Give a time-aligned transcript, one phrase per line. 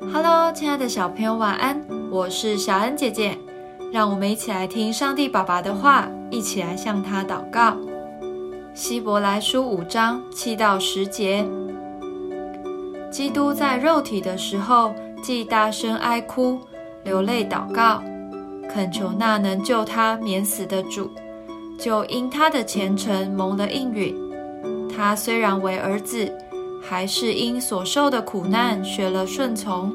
[0.00, 1.82] Hello，亲爱的小朋友，晚安！
[2.10, 3.36] 我是小恩姐姐，
[3.90, 7.74] 让我们一起来听上帝爸爸的话，一起来向他祷告。
[8.74, 11.46] 希伯来书五章七到十节，
[13.10, 16.60] 基督在肉体的时候，既大声哀哭、
[17.02, 18.02] 流泪祷告，
[18.68, 21.10] 恳求那能救他免死的主，
[21.78, 24.14] 就因他的虔诚蒙了应允。
[24.94, 26.30] 他虽然为儿子。
[26.88, 29.92] 还是因所受的苦难学了顺从，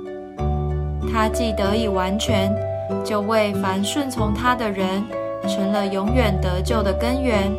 [1.09, 2.53] 他既得以完全，
[3.01, 5.01] 就为凡顺从他的人
[5.47, 7.49] 成了永远得救的根源，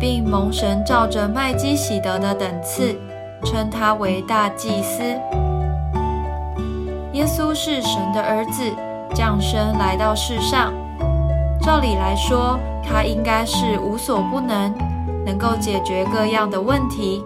[0.00, 2.98] 并蒙神照着麦基喜德的等次，
[3.44, 5.04] 称他为大祭司。
[7.12, 8.62] 耶稣是神的儿子，
[9.14, 10.72] 降生来到世上，
[11.62, 14.74] 照理来说，他应该是无所不能，
[15.24, 17.22] 能够解决各样的问题。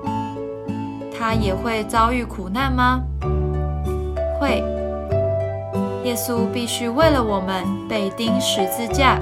[1.25, 3.01] 他也会遭遇苦难吗？
[4.41, 4.61] 会。
[6.03, 9.21] 耶稣必须为了我们被钉十字架，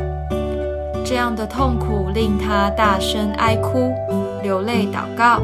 [1.04, 3.92] 这样的痛苦令他大声哀哭、
[4.42, 5.42] 流泪祷告，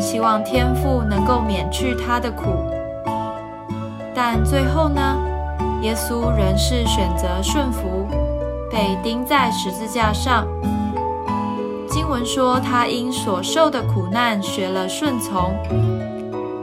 [0.00, 2.46] 希望天父能够免去他的苦。
[4.14, 5.18] 但最后呢？
[5.82, 8.08] 耶稣仍是选择顺服，
[8.72, 10.46] 被钉在十字架上。
[11.98, 15.52] 经文说，他因所受的苦难学了顺从，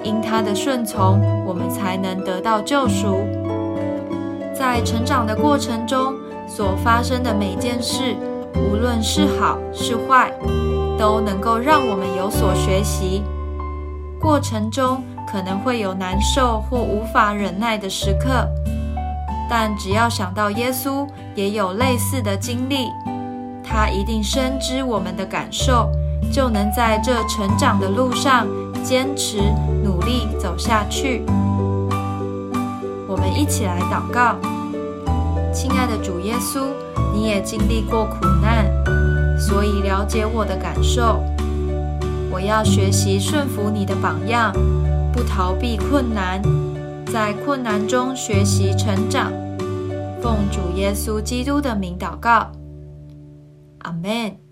[0.02, 3.17] 因他的顺从，我们才能得到救赎。
[4.58, 6.16] 在成长的过程中
[6.47, 8.16] 所发生的每件事，
[8.53, 10.31] 无论是好是坏，
[10.97, 13.22] 都能够让我们有所学习。
[14.17, 18.47] 过程中可能会有难受或无法忍耐的时刻，
[19.50, 22.88] 但只要想到耶稣也有类似的经历。
[23.66, 25.89] 他一定深知我们的感受，
[26.31, 28.47] 就能在这成长的路上
[28.83, 29.39] 坚持
[29.83, 31.23] 努力走下去。
[33.07, 34.35] 我们一起来祷告，
[35.53, 36.67] 亲爱的主耶稣，
[37.13, 38.66] 你也经历过苦难，
[39.40, 41.23] 所以了解我的感受。
[42.31, 44.51] 我要学习顺服你的榜样，
[45.13, 46.41] 不逃避困难，
[47.11, 49.31] 在困难中学习成长。
[50.22, 52.51] 奉主耶稣基督的名祷告。
[53.88, 54.44] アメン